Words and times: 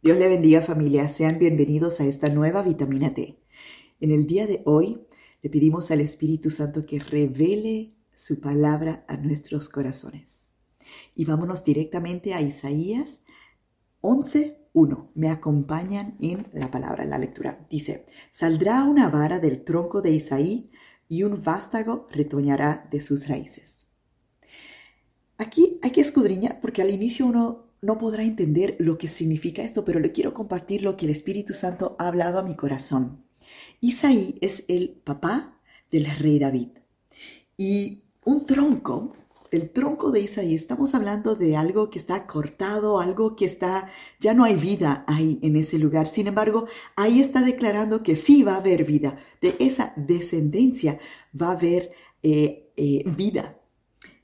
Dios 0.00 0.16
le 0.16 0.28
bendiga 0.28 0.62
familia, 0.62 1.08
sean 1.08 1.40
bienvenidos 1.40 2.00
a 2.00 2.04
esta 2.04 2.28
nueva 2.28 2.62
vitamina 2.62 3.14
T. 3.14 3.36
En 3.98 4.12
el 4.12 4.28
día 4.28 4.46
de 4.46 4.62
hoy 4.64 5.00
le 5.42 5.50
pedimos 5.50 5.90
al 5.90 6.00
Espíritu 6.00 6.50
Santo 6.50 6.86
que 6.86 7.00
revele 7.00 7.96
su 8.14 8.38
palabra 8.38 9.04
a 9.08 9.16
nuestros 9.16 9.68
corazones. 9.68 10.50
Y 11.16 11.24
vámonos 11.24 11.64
directamente 11.64 12.32
a 12.32 12.40
Isaías 12.40 13.22
11.1. 14.00 15.08
Me 15.16 15.30
acompañan 15.30 16.16
en 16.20 16.46
la 16.52 16.70
palabra, 16.70 17.02
en 17.02 17.10
la 17.10 17.18
lectura. 17.18 17.66
Dice, 17.68 18.06
saldrá 18.30 18.84
una 18.84 19.08
vara 19.08 19.40
del 19.40 19.64
tronco 19.64 20.00
de 20.00 20.12
Isaí 20.12 20.70
y 21.08 21.24
un 21.24 21.42
vástago 21.42 22.06
retoñará 22.12 22.86
de 22.92 23.00
sus 23.00 23.26
raíces. 23.26 23.88
Aquí 25.38 25.80
hay 25.82 25.90
que 25.90 26.02
escudriñar 26.02 26.60
porque 26.60 26.82
al 26.82 26.90
inicio 26.90 27.26
uno 27.26 27.67
no 27.80 27.98
podrá 27.98 28.24
entender 28.24 28.76
lo 28.78 28.98
que 28.98 29.08
significa 29.08 29.62
esto, 29.62 29.84
pero 29.84 30.00
le 30.00 30.12
quiero 30.12 30.34
compartir 30.34 30.82
lo 30.82 30.96
que 30.96 31.06
el 31.06 31.12
Espíritu 31.12 31.54
Santo 31.54 31.96
ha 31.98 32.08
hablado 32.08 32.38
a 32.38 32.42
mi 32.42 32.56
corazón. 32.56 33.24
Isaí 33.80 34.36
es 34.40 34.64
el 34.68 35.00
papá 35.04 35.60
del 35.90 36.06
rey 36.06 36.38
David. 36.38 36.68
Y 37.56 38.04
un 38.24 38.46
tronco 38.46 39.12
el 39.50 39.70
tronco 39.70 40.10
de 40.10 40.20
Isaí, 40.20 40.54
estamos 40.54 40.94
hablando 40.94 41.34
de 41.34 41.56
algo 41.56 41.90
que 41.90 41.98
está 41.98 42.26
cortado, 42.26 43.00
algo 43.00 43.34
que 43.34 43.46
está, 43.46 43.90
ya 44.20 44.34
no 44.34 44.44
hay 44.44 44.54
vida 44.56 45.04
ahí 45.06 45.38
en 45.42 45.56
ese 45.56 45.78
lugar. 45.78 46.06
Sin 46.06 46.26
embargo, 46.26 46.66
ahí 46.96 47.20
está 47.20 47.40
declarando 47.40 48.02
que 48.02 48.16
sí 48.16 48.42
va 48.42 48.54
a 48.54 48.58
haber 48.58 48.84
vida. 48.84 49.18
De 49.40 49.56
esa 49.58 49.94
descendencia 49.96 50.98
va 51.40 51.48
a 51.48 51.52
haber 51.52 51.92
eh, 52.22 52.72
eh, 52.76 53.04
vida. 53.06 53.58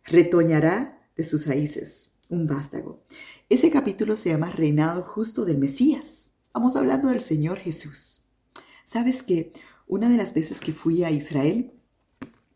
Retoñará 0.04 1.08
de 1.16 1.24
sus 1.24 1.46
raíces 1.46 2.13
un 2.28 2.46
vástago. 2.46 3.02
Ese 3.48 3.70
capítulo 3.70 4.16
se 4.16 4.30
llama 4.30 4.50
Reinado 4.50 5.02
Justo 5.02 5.44
del 5.44 5.58
Mesías. 5.58 6.32
Estamos 6.42 6.76
hablando 6.76 7.08
del 7.08 7.20
Señor 7.20 7.58
Jesús. 7.58 8.26
¿Sabes 8.84 9.22
que 9.22 9.52
una 9.86 10.08
de 10.08 10.16
las 10.16 10.34
veces 10.34 10.60
que 10.60 10.72
fui 10.72 11.04
a 11.04 11.10
Israel, 11.10 11.72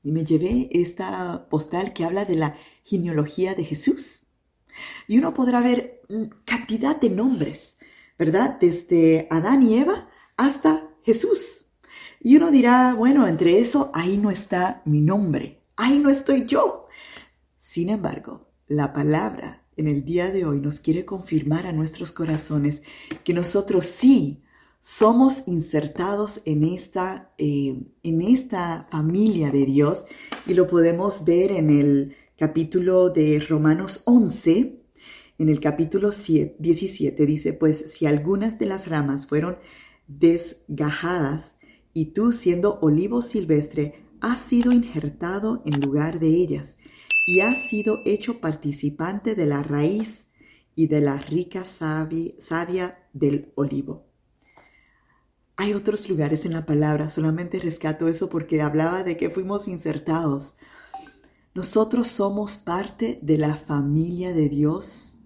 me 0.02 0.25
llevé 0.25 0.69
esta 0.72 1.48
postal 1.48 1.92
que 1.92 2.05
habla 2.05 2.25
de 2.25 2.36
la 2.36 2.56
genealogía 2.84 3.55
de 3.55 3.64
Jesús. 3.64 4.28
Y 5.06 5.19
uno 5.19 5.34
podrá 5.34 5.60
ver 5.60 6.03
cantidad 6.44 7.00
de 7.00 7.10
nombres, 7.10 7.78
¿verdad? 8.19 8.58
Desde 8.60 9.27
Adán 9.30 9.62
y 9.62 9.78
Eva 9.78 10.08
hasta 10.36 10.88
Jesús. 11.03 11.66
Y 12.20 12.36
uno 12.36 12.50
dirá, 12.50 12.94
bueno, 12.94 13.27
entre 13.27 13.58
eso, 13.58 13.91
ahí 13.94 14.16
no 14.16 14.30
está 14.30 14.82
mi 14.84 15.00
nombre, 15.00 15.62
ahí 15.77 15.98
no 15.98 16.10
estoy 16.10 16.47
yo. 16.47 16.86
Sin 17.58 17.91
embargo, 17.91 18.47
la 18.69 18.92
palabra 18.92 19.64
en 19.77 19.88
el 19.88 20.05
día 20.05 20.30
de 20.30 20.44
hoy 20.44 20.61
nos 20.61 20.80
quiere 20.80 21.05
confirmar 21.05 21.66
a 21.66 21.72
nuestros 21.72 22.12
corazones 22.12 22.83
que 23.25 23.33
nosotros 23.33 23.86
sí 23.86 24.42
somos 24.80 25.44
insertados 25.47 26.42
en 26.44 26.64
esta, 26.64 27.33
eh, 27.38 27.80
en 28.02 28.22
esta 28.22 28.86
familia 28.91 29.50
de 29.50 29.65
Dios 29.65 30.04
y 30.47 30.54
lo 30.54 30.66
podemos 30.66 31.25
ver 31.25 31.53
en 31.53 31.70
el 31.70 32.16
capítulo 32.37 33.10
de 33.10 33.41
Romanos 33.41 34.03
11, 34.04 34.82
en 35.38 35.48
el 35.48 35.60
capítulo 35.60 36.10
17 36.10 37.26
dice, 37.26 37.53
pues 37.53 37.92
si 37.92 38.06
algunas 38.06 38.59
de 38.59 38.66
las 38.66 38.88
ramas 38.88 39.26
fueron 39.26 39.59
desgajadas 40.09 41.56
y 41.94 42.06
tú 42.06 42.32
siendo 42.32 42.78
olivo 42.81 43.22
silvestre 43.22 44.04
has 44.21 44.41
sido 44.41 44.72
injertado 44.72 45.62
en 45.65 45.81
lugar 45.81 46.19
de 46.19 46.28
ellas 46.28 46.76
y 47.28 47.41
has 47.41 47.59
sido 47.59 48.00
hecho 48.06 48.41
participante 48.41 49.34
de 49.34 49.44
la 49.44 49.62
raíz 49.62 50.28
y 50.75 50.87
de 50.87 51.03
la 51.03 51.19
rica 51.19 51.66
savia 51.66 53.06
del 53.12 53.53
olivo. 53.55 54.06
Hay 55.56 55.75
otros 55.75 56.09
lugares 56.09 56.47
en 56.47 56.55
la 56.55 56.65
palabra, 56.65 57.11
solamente 57.11 57.61
rescato 57.61 58.09
eso 58.09 58.31
porque 58.31 58.62
hablaba 58.62 59.05
de 59.05 59.19
que 59.19 59.28
fuimos 59.28 59.69
insertados. 59.69 60.56
Nosotros 61.55 62.09
somos 62.09 62.56
parte 62.56 63.19
de 63.21 63.37
la 63.37 63.59
familia 63.59 64.33
de 64.33 64.49
Dios 64.49 65.19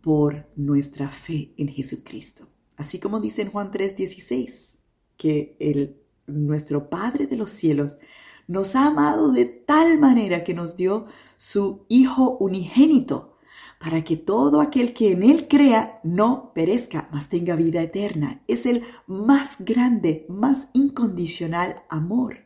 por 0.00 0.46
nuestra 0.54 1.10
fe 1.10 1.52
en 1.56 1.66
Jesucristo. 1.66 2.46
Así 2.76 3.00
como 3.00 3.18
dice 3.18 3.42
en 3.42 3.50
Juan 3.50 3.72
3:16, 3.72 4.76
que 5.16 5.56
el, 5.58 5.96
nuestro 6.28 6.88
Padre 6.88 7.26
de 7.26 7.36
los 7.36 7.50
cielos 7.50 7.98
nos 8.48 8.74
ha 8.74 8.86
amado 8.86 9.30
de 9.30 9.44
tal 9.44 9.98
manera 9.98 10.42
que 10.42 10.54
nos 10.54 10.76
dio 10.76 11.06
su 11.36 11.84
Hijo 11.88 12.36
unigénito 12.40 13.36
para 13.78 14.02
que 14.02 14.16
todo 14.16 14.60
aquel 14.60 14.92
que 14.92 15.12
en 15.12 15.22
Él 15.22 15.46
crea 15.48 16.00
no 16.02 16.52
perezca, 16.52 17.08
mas 17.12 17.28
tenga 17.28 17.54
vida 17.54 17.80
eterna. 17.80 18.42
Es 18.48 18.66
el 18.66 18.82
más 19.06 19.56
grande, 19.60 20.26
más 20.28 20.70
incondicional 20.72 21.82
amor. 21.88 22.38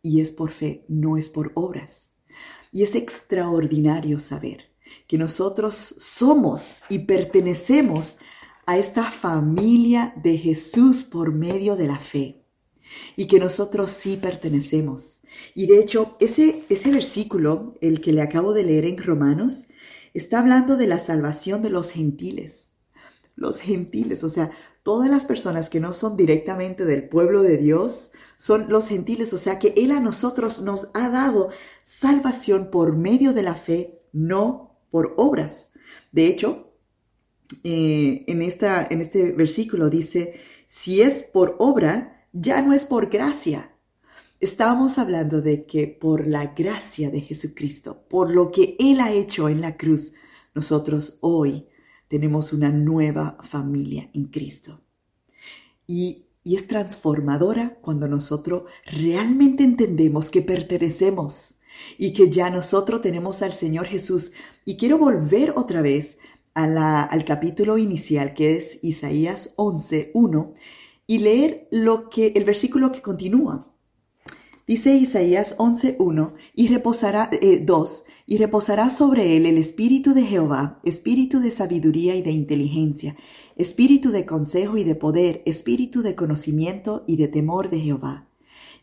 Y 0.00 0.20
es 0.20 0.32
por 0.32 0.50
fe, 0.50 0.86
no 0.88 1.18
es 1.18 1.28
por 1.28 1.52
obras. 1.54 2.12
Y 2.72 2.82
es 2.82 2.94
extraordinario 2.94 4.18
saber 4.18 4.70
que 5.06 5.18
nosotros 5.18 5.74
somos 5.98 6.82
y 6.88 7.00
pertenecemos 7.00 8.16
a 8.66 8.78
esta 8.78 9.10
familia 9.10 10.14
de 10.16 10.38
Jesús 10.38 11.04
por 11.04 11.32
medio 11.32 11.76
de 11.76 11.86
la 11.88 11.98
fe. 11.98 12.43
Y 13.16 13.26
que 13.26 13.38
nosotros 13.38 13.92
sí 13.92 14.16
pertenecemos. 14.16 15.20
Y 15.54 15.66
de 15.66 15.78
hecho, 15.78 16.16
ese, 16.20 16.64
ese 16.68 16.90
versículo, 16.90 17.74
el 17.80 18.00
que 18.00 18.12
le 18.12 18.22
acabo 18.22 18.52
de 18.52 18.64
leer 18.64 18.84
en 18.84 18.98
Romanos, 18.98 19.66
Está 20.14 20.38
hablando 20.38 20.76
de 20.76 20.86
la 20.86 21.00
salvación 21.00 21.60
de 21.60 21.70
los 21.70 21.90
gentiles. 21.90 22.76
Los 23.34 23.58
gentiles, 23.58 24.22
o 24.22 24.28
sea, 24.28 24.52
todas 24.84 25.10
las 25.10 25.26
personas 25.26 25.68
que 25.68 25.80
no 25.80 25.92
son 25.92 26.16
directamente 26.16 26.84
del 26.84 27.08
pueblo 27.08 27.42
de 27.42 27.56
Dios, 27.56 28.12
son 28.36 28.66
los 28.68 28.86
gentiles, 28.86 29.32
o 29.32 29.38
sea 29.38 29.58
que 29.58 29.74
Él 29.76 29.90
a 29.90 29.98
nosotros 29.98 30.60
nos 30.60 30.88
ha 30.94 31.08
dado 31.08 31.48
salvación 31.82 32.70
por 32.70 32.96
medio 32.96 33.32
de 33.32 33.42
la 33.42 33.54
fe, 33.56 34.02
no 34.12 34.78
por 34.92 35.14
obras. 35.16 35.72
De 36.12 36.26
hecho, 36.26 36.72
eh, 37.64 38.24
en, 38.28 38.40
esta, 38.40 38.86
en 38.88 39.00
este 39.00 39.32
versículo 39.32 39.90
dice, 39.90 40.40
si 40.68 41.02
es 41.02 41.22
por 41.22 41.56
obra, 41.58 42.13
ya 42.34 42.60
no 42.60 42.74
es 42.74 42.84
por 42.84 43.08
gracia, 43.08 43.74
Estábamos 44.44 44.98
hablando 44.98 45.40
de 45.40 45.64
que 45.64 45.86
por 45.86 46.26
la 46.26 46.52
gracia 46.54 47.10
de 47.10 47.22
Jesucristo, 47.22 48.04
por 48.10 48.30
lo 48.30 48.50
que 48.50 48.76
Él 48.78 49.00
ha 49.00 49.10
hecho 49.10 49.48
en 49.48 49.62
la 49.62 49.78
cruz, 49.78 50.12
nosotros 50.54 51.16
hoy 51.22 51.66
tenemos 52.08 52.52
una 52.52 52.68
nueva 52.68 53.38
familia 53.42 54.10
en 54.12 54.26
Cristo. 54.26 54.82
Y, 55.86 56.26
y 56.42 56.56
es 56.56 56.66
transformadora 56.66 57.78
cuando 57.80 58.06
nosotros 58.06 58.64
realmente 58.84 59.64
entendemos 59.64 60.28
que 60.28 60.42
pertenecemos 60.42 61.54
y 61.96 62.12
que 62.12 62.28
ya 62.28 62.50
nosotros 62.50 63.00
tenemos 63.00 63.40
al 63.40 63.54
Señor 63.54 63.86
Jesús. 63.86 64.32
Y 64.66 64.76
quiero 64.76 64.98
volver 64.98 65.54
otra 65.56 65.80
vez 65.80 66.18
a 66.52 66.66
la, 66.66 67.02
al 67.02 67.24
capítulo 67.24 67.78
inicial 67.78 68.34
que 68.34 68.58
es 68.58 68.78
Isaías 68.82 69.54
11, 69.56 70.10
1 70.12 70.54
y 71.06 71.18
leer 71.18 71.68
lo 71.70 72.08
que, 72.08 72.32
el 72.34 72.44
versículo 72.44 72.92
que 72.92 73.02
continúa. 73.02 73.70
Dice 74.66 74.94
Isaías 74.94 75.58
11.1, 75.58 76.32
y 76.54 76.68
reposará, 76.68 77.28
2, 77.62 78.04
eh, 78.06 78.12
y 78.26 78.38
reposará 78.38 78.88
sobre 78.88 79.36
él 79.36 79.44
el 79.44 79.58
espíritu 79.58 80.14
de 80.14 80.22
Jehová, 80.22 80.80
espíritu 80.84 81.40
de 81.40 81.50
sabiduría 81.50 82.16
y 82.16 82.22
de 82.22 82.30
inteligencia, 82.30 83.14
espíritu 83.56 84.10
de 84.10 84.24
consejo 84.24 84.78
y 84.78 84.84
de 84.84 84.94
poder, 84.94 85.42
espíritu 85.44 86.00
de 86.00 86.14
conocimiento 86.14 87.04
y 87.06 87.16
de 87.16 87.28
temor 87.28 87.68
de 87.68 87.80
Jehová. 87.80 88.26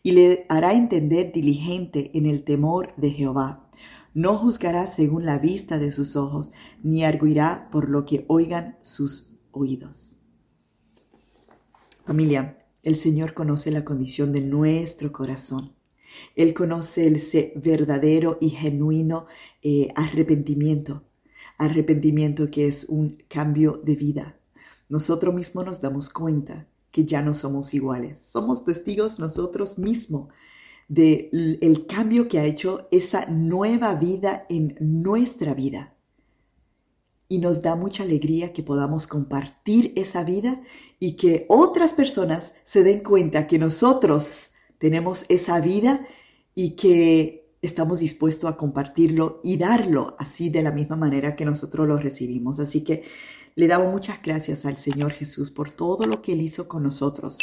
Y 0.04 0.12
le 0.12 0.46
hará 0.50 0.74
entender 0.74 1.32
diligente 1.32 2.12
en 2.14 2.28
el 2.28 2.44
temor 2.44 2.94
de 2.98 3.12
Jehová. 3.12 3.68
No 4.14 4.38
juzgará 4.38 4.86
según 4.86 5.26
la 5.26 5.40
vista 5.40 5.80
de 5.80 5.92
sus 5.92 6.16
ojos, 6.16 6.52
ni 6.84 7.04
arguirá 7.04 7.70
por 7.72 7.90
lo 7.90 8.06
que 8.06 8.26
oigan 8.28 8.78
sus 8.84 9.32
oídos. 9.52 10.21
Familia, 12.12 12.58
el 12.84 12.98
Señor 12.98 13.34
conoce 13.34 13.72
la 13.72 13.86
condición 13.86 14.34
de 14.34 14.42
nuestro 14.42 15.14
corazón. 15.14 15.72
Él 16.36 16.54
conoce 16.54 17.08
el 17.08 17.22
verdadero 17.56 18.38
y 18.42 18.50
genuino 18.50 19.28
eh, 19.62 19.94
arrepentimiento. 19.96 21.06
arrepentimiento 21.58 22.52
que 22.52 22.68
es 22.68 22.84
un 22.90 23.24
cambio 23.30 23.80
de 23.86 23.96
vida. 23.96 24.38
Nosotros 24.90 25.34
mismos 25.34 25.66
nos 25.66 25.80
damos 25.80 26.10
cuenta 26.10 26.68
que 26.92 27.06
ya 27.06 27.22
no 27.22 27.34
somos 27.34 27.74
iguales. 27.74 28.20
Somos 28.20 28.66
testigos 28.66 29.18
nosotros 29.18 29.80
mismos 29.80 30.34
del 30.90 31.60
el 31.62 31.86
cambio 31.88 32.28
que 32.28 32.40
ha 32.40 32.44
hecho 32.44 32.90
esa 32.92 33.26
nueva 33.28 33.96
vida 33.96 34.46
en 34.50 34.76
nuestra 34.82 35.54
vida. 35.54 35.96
Y 37.32 37.38
nos 37.38 37.62
da 37.62 37.78
mucha 37.78 38.04
alegría 38.04 38.52
que 38.52 38.62
podamos 38.62 39.08
compartir 39.08 39.94
esa 39.96 40.26
vida 40.26 40.62
y 41.00 41.16
que 41.16 41.46
otras 41.48 41.94
personas 41.94 42.56
se 42.66 42.84
den 42.84 43.00
cuenta 43.04 43.48
que 43.48 43.58
nosotros 43.58 44.50
tenemos 44.80 45.24
esa 45.30 45.62
vida 45.62 46.06
y 46.56 46.72
que 46.72 47.56
estamos 47.62 48.00
dispuestos 48.00 48.52
a 48.52 48.58
compartirlo 48.58 49.40
y 49.46 49.56
darlo 49.56 50.18
así 50.20 50.50
de 50.50 50.62
la 50.62 50.74
misma 50.74 50.98
manera 50.98 51.38
que 51.38 51.46
nosotros 51.46 51.88
lo 51.88 51.96
recibimos. 51.96 52.60
Así 52.60 52.84
que 52.84 53.06
le 53.56 53.68
damos 53.68 53.94
muchas 53.94 54.22
gracias 54.22 54.66
al 54.66 54.76
Señor 54.76 55.14
Jesús 55.14 55.52
por 55.52 55.70
todo 55.72 56.08
lo 56.08 56.22
que 56.22 56.34
Él 56.34 56.42
hizo 56.42 56.68
con 56.68 56.84
nosotros, 56.84 57.38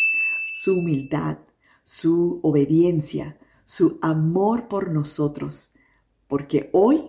su 0.55 0.81
humildad, 0.81 1.39
su 1.83 2.41
obediencia, 2.43 3.39
su 3.65 3.99
amor 4.03 4.69
por 4.69 4.91
nosotros, 4.91 5.71
porque 6.27 6.69
hoy 6.75 7.09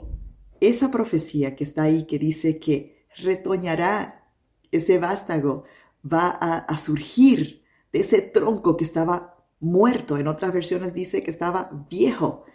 esa 0.62 0.92
profecía 0.92 1.56
que 1.56 1.64
está 1.64 1.84
ahí 1.84 2.06
que 2.06 2.20
dice 2.20 2.60
que 2.60 3.06
retoñará 3.18 4.32
ese 4.72 5.00
vástago, 5.00 5.64
va 6.06 6.30
a, 6.30 6.78
surgir 6.78 7.64
de 7.92 8.00
ese 8.00 8.22
tronco 8.22 8.78
que 8.78 8.84
estaba 8.84 9.44
muerto, 9.60 10.18
en 10.18 10.28
otras 10.28 10.54
versiones 10.54 10.94
dice 10.94 11.24
que 11.24 11.32
estaba 11.32 11.86
viejo. 11.90 12.46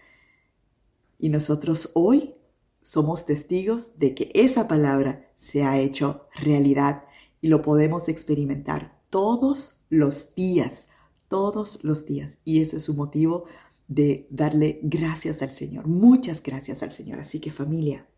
Y 1.19 1.29
nosotros 1.29 1.91
hoy 1.95 2.35
somos 2.83 3.27
testigos 3.27 3.99
de 3.99 4.15
que 4.15 4.31
esa 4.35 4.69
palabra 4.69 5.31
se 5.37 5.65
ha 5.65 5.79
hecho 5.79 6.27
realidad 6.35 7.05
y 7.41 7.49
lo 7.49 7.63
podemos 7.63 8.09
experimentar 8.09 8.99
todos 9.11 9.79
los 9.91 10.35
días, 10.35 10.89
todos 11.29 11.81
los 11.83 12.07
días. 12.07 12.39
Y 12.45 12.63
ese 12.63 12.77
es 12.77 12.85
su 12.85 12.95
motivo 12.95 13.45
de 13.89 14.27
darle 14.31 14.81
gracias 14.83 15.43
al 15.43 15.51
Señor, 15.51 15.87
muchas 15.87 16.43
gracias 16.43 16.83
al 16.83 16.93
Señor. 16.93 17.21
Así 17.21 17.41
que 17.41 17.53
familia, 17.53 18.09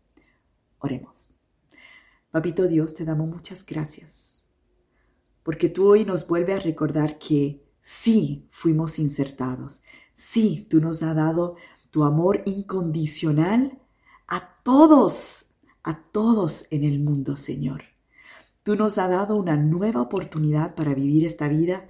oremos. 0.79 1.29
Papito 2.31 2.67
Dios, 2.67 2.93
te 2.93 3.05
damos 3.05 3.27
muchas 3.27 3.65
gracias, 3.65 4.43
porque 5.43 5.69
tú 5.69 5.87
hoy 5.87 6.05
nos 6.05 6.27
vuelve 6.27 6.53
a 6.53 6.59
recordar 6.59 7.17
que 7.17 7.63
sí 7.81 8.47
fuimos 8.51 8.99
insertados, 8.99 9.81
sí, 10.13 10.67
tú 10.69 10.81
nos 10.81 11.01
has 11.03 11.15
dado 11.15 11.55
tu 11.89 12.03
amor 12.03 12.43
incondicional 12.45 13.79
a 14.27 14.53
todos, 14.63 15.51
a 15.83 16.03
todos 16.11 16.65
en 16.69 16.83
el 16.83 16.99
mundo, 16.99 17.37
Señor. 17.37 17.83
Tú 18.63 18.75
nos 18.75 18.97
has 18.97 19.09
dado 19.09 19.37
una 19.37 19.55
nueva 19.55 20.01
oportunidad 20.01 20.75
para 20.75 20.93
vivir 20.93 21.25
esta 21.25 21.47
vida 21.47 21.87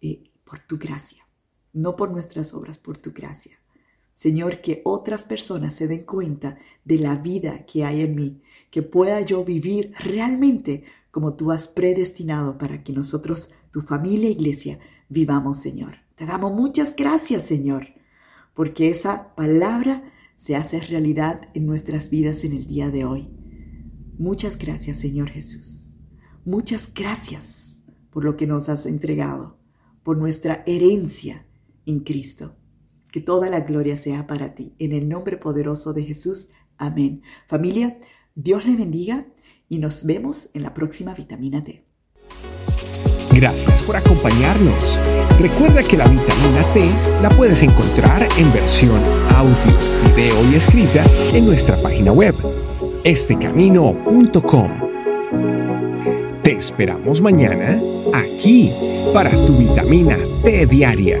eh, 0.00 0.32
por 0.44 0.60
tu 0.60 0.78
gracia, 0.78 1.28
no 1.72 1.96
por 1.96 2.10
nuestras 2.10 2.54
obras, 2.54 2.78
por 2.78 2.98
tu 2.98 3.12
gracia. 3.12 3.58
Señor, 4.12 4.60
que 4.60 4.82
otras 4.84 5.24
personas 5.24 5.74
se 5.74 5.88
den 5.88 6.04
cuenta 6.04 6.58
de 6.84 6.98
la 6.98 7.16
vida 7.16 7.64
que 7.64 7.84
hay 7.84 8.02
en 8.02 8.14
mí, 8.14 8.42
que 8.70 8.82
pueda 8.82 9.20
yo 9.22 9.44
vivir 9.44 9.94
realmente 9.98 10.84
como 11.10 11.34
tú 11.34 11.50
has 11.52 11.68
predestinado 11.68 12.58
para 12.58 12.84
que 12.84 12.92
nosotros, 12.92 13.50
tu 13.70 13.80
familia 13.82 14.30
iglesia, 14.30 14.78
vivamos, 15.08 15.58
Señor. 15.58 15.96
Te 16.16 16.26
damos 16.26 16.52
muchas 16.52 16.94
gracias, 16.94 17.44
Señor, 17.44 17.88
porque 18.54 18.88
esa 18.88 19.34
palabra 19.34 20.12
se 20.36 20.54
hace 20.54 20.80
realidad 20.80 21.48
en 21.54 21.66
nuestras 21.66 22.10
vidas 22.10 22.44
en 22.44 22.52
el 22.52 22.66
día 22.66 22.90
de 22.90 23.04
hoy. 23.04 23.30
Muchas 24.18 24.58
gracias, 24.58 24.98
Señor 24.98 25.30
Jesús. 25.30 25.96
Muchas 26.44 26.92
gracias 26.92 27.84
por 28.10 28.24
lo 28.24 28.36
que 28.36 28.46
nos 28.46 28.68
has 28.68 28.84
entregado, 28.84 29.58
por 30.02 30.18
nuestra 30.18 30.62
herencia 30.66 31.46
Cristo. 31.98 32.54
Que 33.10 33.20
toda 33.20 33.50
la 33.50 33.60
gloria 33.60 33.96
sea 33.96 34.28
para 34.28 34.54
ti. 34.54 34.76
En 34.78 34.92
el 34.92 35.08
nombre 35.08 35.36
poderoso 35.36 35.92
de 35.92 36.04
Jesús. 36.04 36.50
Amén. 36.78 37.22
Familia, 37.48 37.98
Dios 38.36 38.64
le 38.64 38.76
bendiga 38.76 39.26
y 39.68 39.78
nos 39.78 40.06
vemos 40.06 40.50
en 40.54 40.62
la 40.62 40.72
próxima 40.72 41.12
vitamina 41.14 41.62
T. 41.62 41.84
Gracias 43.32 43.82
por 43.82 43.96
acompañarnos. 43.96 44.98
Recuerda 45.38 45.82
que 45.82 45.96
la 45.96 46.06
vitamina 46.06 46.62
T 46.74 46.90
la 47.22 47.28
puedes 47.30 47.62
encontrar 47.62 48.28
en 48.36 48.52
versión 48.52 49.00
audio, 49.34 49.54
video 50.14 50.50
y 50.50 50.56
escrita 50.56 51.04
en 51.32 51.46
nuestra 51.46 51.76
página 51.76 52.12
web, 52.12 52.34
estecamino.com. 53.04 54.70
Te 56.42 56.52
esperamos 56.52 57.20
mañana 57.20 57.80
aquí 58.12 58.72
para 59.14 59.30
tu 59.30 59.56
vitamina 59.56 60.18
T 60.42 60.66
diaria. 60.66 61.20